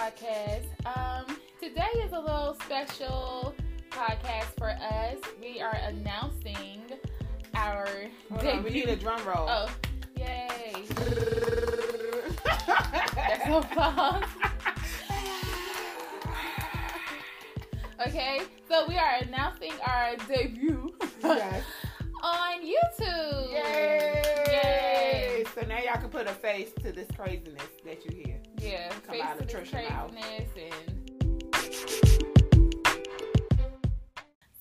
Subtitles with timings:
[0.00, 0.64] podcast.
[0.86, 3.54] Um, today is a little special
[3.90, 5.18] podcast for us.
[5.38, 6.80] We are announcing
[7.54, 7.86] our
[8.30, 8.50] Hold debut.
[8.50, 9.46] on, we need a drum roll.
[9.46, 9.68] oh,
[10.16, 10.86] yay!
[13.14, 14.24] That's so fun.
[18.06, 21.62] Okay, so we are announcing our debut yes.
[22.22, 23.52] on YouTube.
[23.52, 24.22] Yay!
[24.46, 25.44] Yay!
[25.54, 28.39] So now y'all can put a face to this craziness that you hear.
[28.60, 30.12] Yeah, Come face out of Trisha mouth.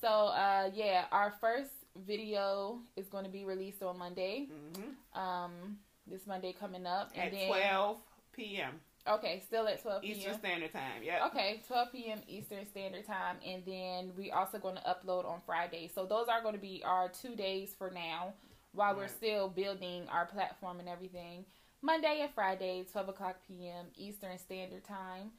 [0.01, 1.71] so uh yeah, our first
[2.05, 4.47] video is going to be released on Monday.
[4.73, 7.97] hmm Um, this Monday coming up, and At then 12
[8.31, 8.79] p.m.
[9.07, 10.17] okay, still at twelve p.m.
[10.17, 11.03] Eastern Standard Time.
[11.03, 11.21] Yep.
[11.27, 12.19] Okay, 12 p.m.
[12.27, 15.89] Eastern Standard Time, and then we also going to upload on Friday.
[15.93, 18.33] So those are going to be our two days for now,
[18.73, 21.45] while we're still building our platform and everything.
[21.81, 23.85] Monday and Friday, 12 o'clock p.m.
[23.95, 25.31] Eastern Standard Time.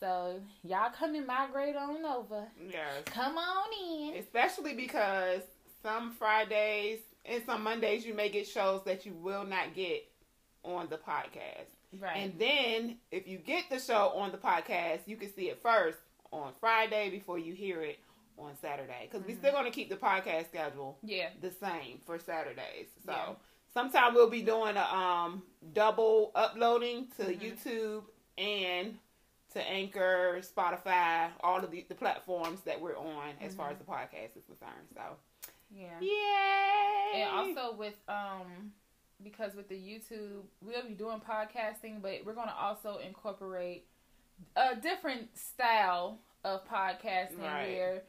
[0.00, 2.44] So y'all come and migrate on over.
[2.70, 3.02] Yes.
[3.06, 3.68] Come on
[4.12, 4.16] in.
[4.16, 5.40] Especially because
[5.82, 10.06] some Fridays and some Mondays you may get shows that you will not get
[10.62, 11.66] on the podcast.
[12.00, 12.16] Right.
[12.18, 15.98] And then if you get the show on the podcast, you can see it first
[16.30, 17.98] on Friday before you hear it
[18.38, 19.08] on Saturday.
[19.10, 19.38] Because we Mhm.
[19.38, 21.30] still going to keep the podcast schedule yeah.
[21.40, 22.86] the same for Saturdays.
[23.04, 23.34] So Yeah.
[23.72, 27.40] Sometime we'll be doing a um double uploading to Mhm.
[27.40, 28.04] YouTube
[28.36, 28.98] and
[29.52, 33.72] to Anchor, Spotify, all of the, the platforms that we're on as far Mhm.
[33.72, 34.88] as the podcast is concerned.
[34.94, 35.16] So
[35.70, 35.98] Yeah.
[36.00, 37.22] yay!
[37.22, 38.72] And also with um
[39.22, 43.86] because with the YouTube we'll be doing podcasting, but we're gonna also incorporate
[44.54, 47.74] a different style of podcasting Right.
[47.76, 48.02] where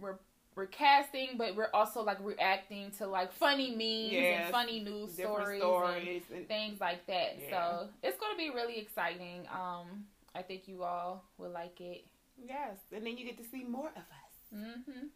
[0.00, 0.18] we're
[0.54, 4.42] we're casting, but we're also like reacting to like funny memes Yes.
[4.44, 7.38] and funny news stories, stories, and, and things like that.
[7.40, 7.50] Yeah.
[7.50, 9.46] So it's gonna be really exciting.
[9.52, 12.04] Um, I think you all will like it.
[12.42, 15.06] yes, and then you get to see more of us Mm-hmm.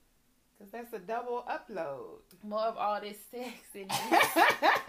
[0.58, 2.20] because that's a double upload.
[2.42, 3.92] More of all this sexiness.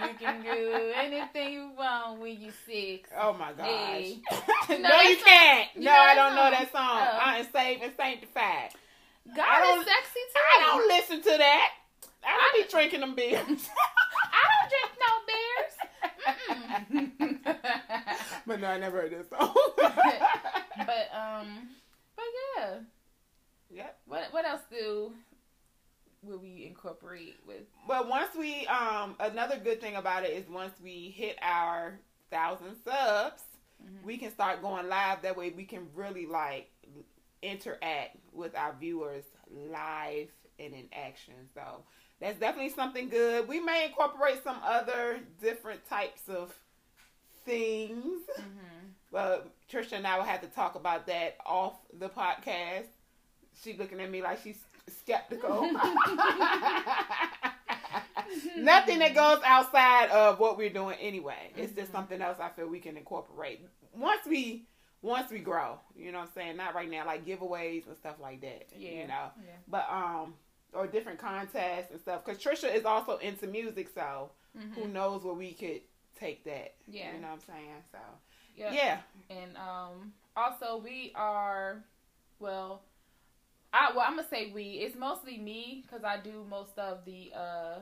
[0.00, 3.10] You can do anything you want when you six.
[3.18, 3.66] Oh my gosh.
[3.66, 4.18] Hey.
[4.78, 5.68] no, You you can't.
[5.74, 7.00] You no, I don't know that song.
[7.02, 7.18] Oh.
[7.20, 8.70] I am saved and sanctified.
[9.32, 10.40] I God is sexy too.
[10.56, 11.70] I don't listen to that.
[12.24, 13.38] I don't be drinking them beers.
[14.32, 15.74] I don't drink no beers.
[18.46, 19.54] But no, I never heard this song.
[19.76, 21.68] but um,
[22.16, 22.24] but
[22.56, 22.74] yeah.
[23.70, 23.98] yep.
[24.06, 25.12] What what else do
[26.22, 27.62] will we incorporate with?
[27.86, 31.98] Well, once we, um, another good thing about it is once we hit our
[32.30, 33.42] thousand subs,
[33.84, 34.02] Mhm.
[34.02, 35.20] we can start going live.
[35.22, 36.70] That way, we can really like
[37.42, 40.28] interact with our viewers live
[40.58, 41.34] and in action.
[41.54, 41.82] So
[42.20, 43.46] that's definitely something good.
[43.48, 46.52] We may incorporate some other different types of
[47.44, 48.86] things, Mm-hmm.
[49.12, 52.86] but Trisha and I will have to talk about that off the podcast.
[53.62, 55.62] She looking at me like she's skeptical.
[58.56, 61.50] Nothing that goes outside of what we're doing anyway.
[61.56, 61.94] It's just Mhm.
[61.94, 63.60] something else I feel we can incorporate
[63.94, 64.66] once we
[65.02, 65.78] once we grow.
[65.96, 66.56] You know what I'm saying?
[66.56, 68.68] Not right now, like giveaways and stuff like that.
[68.76, 68.90] Yeah.
[68.90, 69.52] You know, Yeah.
[69.68, 70.34] but um,
[70.72, 72.24] or different contests and stuff.
[72.24, 74.74] Because Trisha is also into music, so Mhm.
[74.74, 75.82] who knows where we could
[76.18, 76.74] take that.
[76.86, 77.12] Yeah.
[77.14, 77.82] You know what I'm saying?
[77.92, 77.98] So
[78.56, 78.72] Yep.
[78.74, 79.00] yeah,
[79.30, 81.84] And um, also we are,
[82.40, 82.82] well,
[83.72, 84.80] I well I'm gonna say we.
[84.80, 87.78] It's mostly me because I do most of the uh,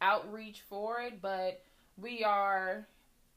[0.00, 1.62] outreach for it, but
[1.96, 2.86] we are.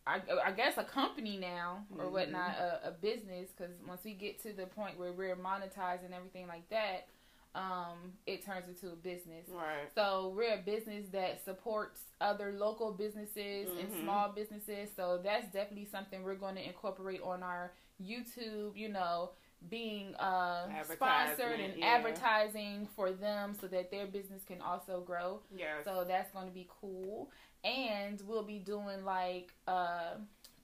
[0.08, 2.12] I, I guess a company now or Mhm.
[2.12, 3.50] whatnot, a, a business.
[3.52, 7.08] Because once we get to the point where we're monetized and everything like that,
[7.56, 9.48] um, it turns into a business.
[9.50, 9.90] right.
[9.96, 14.02] So we're a business that supports other local businesses and Mhm.
[14.02, 14.90] small businesses.
[14.96, 18.76] So that's definitely something we're going to incorporate on our YouTube.
[18.78, 19.32] You know,
[19.70, 21.86] being uh, sponsored and yeah.
[21.86, 25.42] advertising for them so that their business can also grow.
[25.56, 25.84] Yes.
[25.84, 27.32] So that's going to be cool.
[27.64, 30.16] And we'll be doing like uh,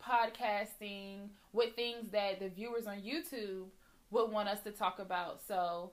[0.02, 3.66] podcasting with things that the viewers on YouTube
[4.12, 5.42] would want us to talk about.
[5.48, 5.92] So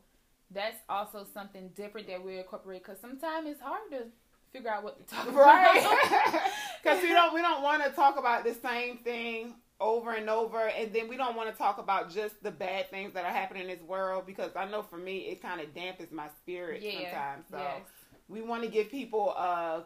[0.50, 4.04] that's also something different that we incorporate because sometimes it's hard to
[4.52, 5.46] figure out what to talk about.
[5.46, 6.50] right
[6.82, 10.68] because we don't we don't want to talk about the same thing over and over
[10.68, 13.62] and then we don't want to talk about just the bad things that are happening
[13.62, 16.92] in this world because i know for me it kind of dampens my spirit yeah.
[17.10, 17.80] sometimes so Yes.
[18.28, 19.80] we want to give people uh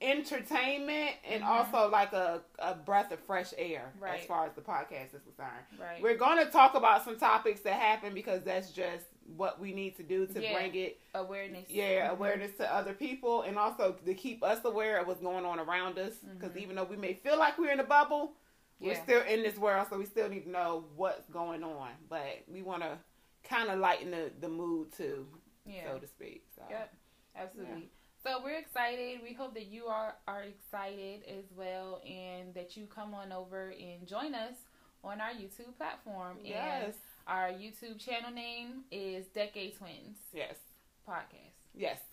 [0.00, 1.46] entertainment and Mhm.
[1.46, 4.20] also like a, a breath of fresh air Right.
[4.20, 6.00] as far as the podcast is concerned Right.
[6.02, 9.04] we're going to talk about some topics that happen because that's just
[9.36, 10.54] what we need to do to Yeah.
[10.54, 11.68] bring it awareness.
[11.68, 12.12] yeah Mhm.
[12.12, 15.98] awareness to other people and also to keep us aware of what's going on around
[15.98, 16.62] us because Mhm.
[16.62, 18.32] even though we may feel like we're in a bubble
[18.80, 21.90] we're still in this world, so we still need to know what's going on.
[22.08, 22.98] But we want to
[23.48, 25.26] kind of lighten the, the mood too,
[25.66, 25.92] Yeah.
[25.92, 26.44] so to speak.
[26.56, 26.94] So Yep.
[27.36, 27.88] Absolutely.
[28.24, 29.20] So we're excited.
[29.22, 33.70] We hope that you are are excited as well, and that you come on over
[33.70, 34.54] and join us
[35.04, 36.38] on our YouTube platform.
[36.38, 36.94] And yes,
[37.28, 40.56] our YouTube channel name is Decade Twins yes,
[41.08, 41.54] Podcast.
[41.74, 42.00] yes.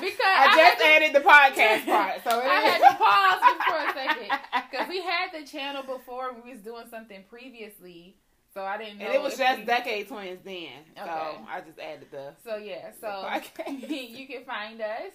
[0.00, 3.78] Because I I just had added the podcast part, so I had to pause for
[3.80, 4.15] a second
[4.70, 8.16] because we had the channel before we was doing something previously,
[8.54, 9.06] so I didn't know.
[9.06, 11.02] and it was just we- Decade Twins then, so
[11.48, 12.34] I just added the.
[12.44, 13.28] So yeah, so
[13.90, 15.12] you can find us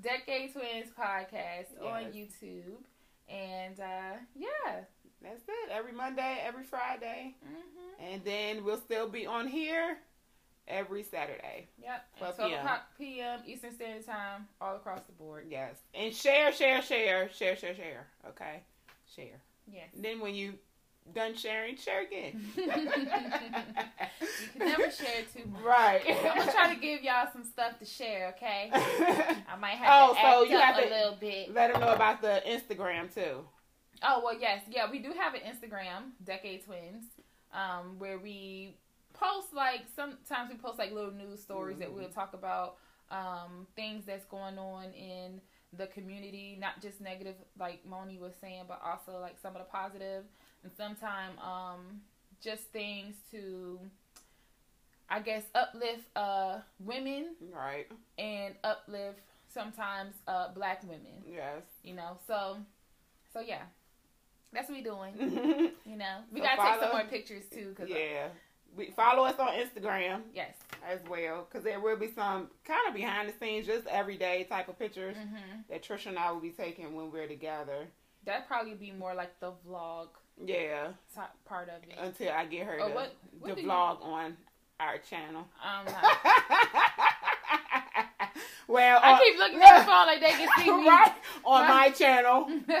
[0.00, 2.76] Decade Twins podcast on YouTube,
[3.28, 4.80] and uh, yeah,
[5.22, 5.70] That's it.
[5.72, 9.96] Every Monday, every Friday, hmm and then we'll still be on here
[10.68, 11.68] every Saturday.
[11.82, 12.60] yep, 12 12 p.m.
[12.64, 13.40] o'clock p.m.
[13.46, 15.46] Eastern Standard Time, all across the board.
[15.50, 18.06] Yes, and share, share, share, share, share, share.
[18.28, 18.62] Okay,
[19.14, 19.40] share.
[19.72, 19.88] Yes.
[19.94, 20.54] And then when you
[21.14, 22.44] done sharing, share again.
[22.56, 25.62] you can never share too much.
[25.62, 26.02] right.
[26.06, 28.70] I'm gonna try to give y'all some stuff to share, okay?
[28.72, 31.54] I might have Oh, to so you have a to- little bit.
[31.54, 33.44] Let them know about the Instagram too.
[34.02, 37.04] Oh well, yes, yeah, we do have an Instagram, Decade Twins,
[37.54, 38.76] um, where we
[39.18, 41.94] post like sometimes we post like little news stories that Mhm.
[41.94, 42.76] we'll talk about
[43.10, 45.40] um, things that's going on in
[45.72, 49.70] the community, not just negative like Moni was saying, but also like some of the
[49.70, 50.24] positive,
[50.64, 52.00] and sometimes um,
[52.40, 53.78] just things to,
[55.08, 57.86] I guess, uplift uh, women Right.
[58.18, 61.62] and uplift sometimes uh, black women Yes.
[61.82, 62.18] you know.
[62.26, 62.56] So,
[63.32, 63.62] so yeah,
[64.52, 65.70] that's what we doing.
[65.86, 67.72] You know, we So gotta take some more pictures too.
[67.76, 68.28] Cause uh,
[68.76, 70.54] We follow us on Instagram yes,
[70.86, 74.68] as well, because there will be some kind of behind the scenes, just everyday type
[74.68, 75.36] of pictures hmm
[75.70, 77.86] that Trisha and I will be taking when we're together.
[78.24, 80.08] that'd probably be more like the vlog
[80.44, 80.88] Yeah.
[81.14, 81.96] top part of it.
[81.98, 84.36] Until I get her Oh, to, what- what do you- vlog on
[84.78, 85.46] our channel.
[85.64, 85.86] Um,
[88.68, 90.86] well, I uh, keep looking at the phone like they can see me.
[90.86, 91.14] right
[91.46, 91.68] on Right.
[91.68, 92.46] my channel.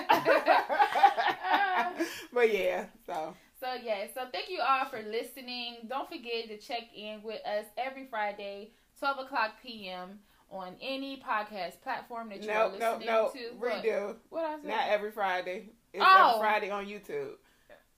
[2.32, 5.76] But yeah, so so yeah, so thank you all for listening.
[5.88, 10.18] Don't forget to check in with us every Friday, twelve o'clock p.m.
[10.50, 13.38] on any podcast platform that you are no, no, listening no, to.
[13.58, 13.82] What?
[13.84, 14.14] redo.
[14.30, 14.64] What I said?
[14.68, 15.70] Not every Friday.
[15.92, 16.28] It's Oh.
[16.36, 17.32] every Friday on YouTube.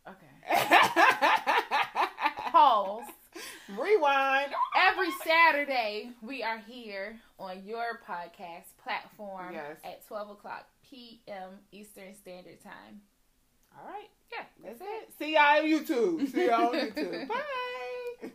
[0.08, 0.48] okay.
[2.50, 3.04] Pause.
[3.78, 4.52] Rewind.
[4.76, 9.76] Every Saturday, we are here on your podcast platform Yes.
[9.84, 11.50] at 12 o'clock p.m.
[11.70, 13.02] Eastern Standard Time.
[13.76, 14.08] All right.
[14.32, 15.12] Yeah, That's it.
[15.18, 16.32] See y'all on YouTube.
[16.32, 17.28] See y'all on YouTube.
[17.28, 18.30] Bye.